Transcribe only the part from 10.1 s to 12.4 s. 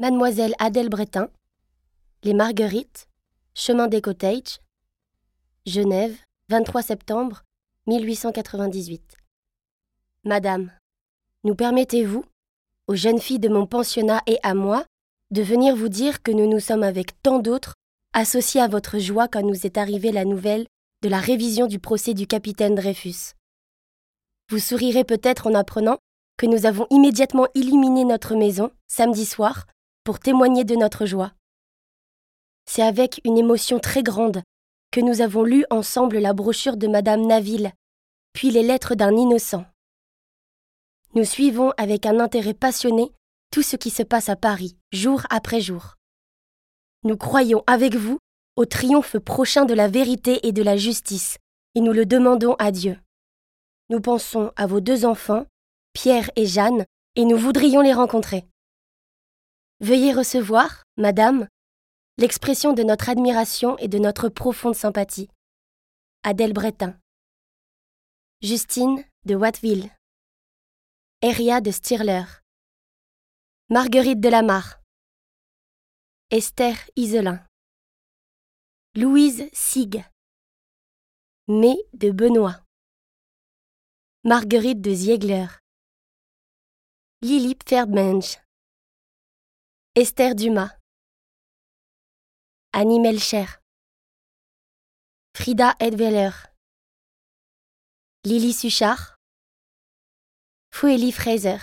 Madame, nous permettez-vous,